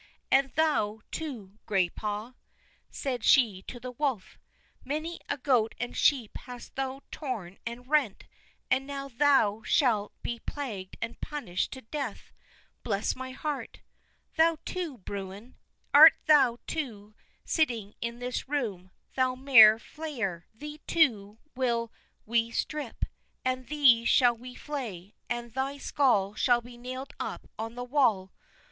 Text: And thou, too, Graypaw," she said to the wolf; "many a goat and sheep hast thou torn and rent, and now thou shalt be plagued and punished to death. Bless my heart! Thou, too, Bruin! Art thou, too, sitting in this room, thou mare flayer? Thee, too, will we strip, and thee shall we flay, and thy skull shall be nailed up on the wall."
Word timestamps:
And 0.31 0.51
thou, 0.55 1.01
too, 1.11 1.59
Graypaw," 1.67 2.33
she 2.89 2.89
said 2.97 3.21
to 3.21 3.79
the 3.79 3.91
wolf; 3.91 4.39
"many 4.83 5.19
a 5.29 5.37
goat 5.37 5.75
and 5.79 5.95
sheep 5.95 6.35
hast 6.37 6.75
thou 6.75 7.01
torn 7.11 7.59
and 7.67 7.87
rent, 7.87 8.23
and 8.71 8.87
now 8.87 9.09
thou 9.09 9.61
shalt 9.63 10.11
be 10.23 10.39
plagued 10.39 10.97
and 11.03 11.21
punished 11.21 11.71
to 11.73 11.83
death. 11.83 12.31
Bless 12.81 13.15
my 13.15 13.29
heart! 13.29 13.81
Thou, 14.37 14.57
too, 14.65 14.97
Bruin! 14.97 15.55
Art 15.93 16.15
thou, 16.25 16.57
too, 16.65 17.13
sitting 17.45 17.93
in 18.01 18.17
this 18.17 18.49
room, 18.49 18.89
thou 19.13 19.35
mare 19.35 19.77
flayer? 19.77 20.45
Thee, 20.51 20.81
too, 20.87 21.37
will 21.55 21.91
we 22.25 22.49
strip, 22.49 23.05
and 23.45 23.67
thee 23.67 24.05
shall 24.05 24.35
we 24.35 24.55
flay, 24.55 25.13
and 25.29 25.53
thy 25.53 25.77
skull 25.77 26.33
shall 26.33 26.61
be 26.61 26.75
nailed 26.75 27.13
up 27.19 27.47
on 27.59 27.75
the 27.75 27.83
wall." 27.83 28.31